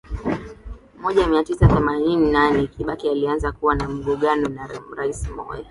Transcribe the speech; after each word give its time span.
moja 1.01 1.27
mia 1.27 1.43
tisa 1.43 1.67
themanini 1.67 2.31
na 2.31 2.49
nane 2.51 2.67
Kibaki 2.67 3.09
alianza 3.09 3.51
kuwa 3.51 3.75
na 3.75 3.89
mgongano 3.89 4.49
na 4.49 4.69
Rais 4.97 5.29
Moi 5.29 5.65